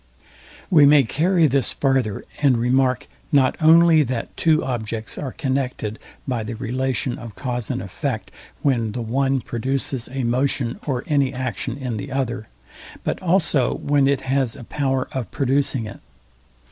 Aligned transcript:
We 0.71 0.87
may 0.87 1.03
carry 1.03 1.45
this 1.45 1.73
farther, 1.73 2.25
and 2.41 2.57
remark, 2.57 3.07
not 3.31 3.55
only 3.61 4.01
that 4.01 4.35
two 4.35 4.65
objects 4.65 5.15
are 5.15 5.31
connected 5.31 5.99
by 6.27 6.41
the 6.41 6.55
relation 6.55 7.19
of 7.19 7.35
cause 7.35 7.69
and 7.69 7.83
effect, 7.83 8.31
when 8.63 8.93
the 8.93 9.01
one 9.03 9.41
produces 9.41 10.09
a 10.11 10.23
motion 10.23 10.79
or 10.87 11.03
any 11.05 11.31
action 11.31 11.77
in 11.77 11.97
the 11.97 12.11
other, 12.11 12.47
but 13.03 13.21
also 13.21 13.75
when 13.75 14.07
it 14.07 14.21
has 14.21 14.55
a 14.55 14.63
power 14.63 15.07
of 15.11 15.29
producing 15.29 15.85
it. 15.85 15.99